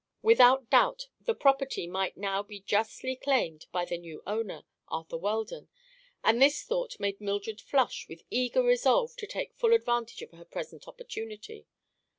[0.23, 5.69] Without doubt the property might now be justly claimed by the new owner, Arthur Weldon,
[6.23, 10.43] and this thought made Mildred flush with eager resolve to take full advantage of her
[10.45, 11.67] present opportunity.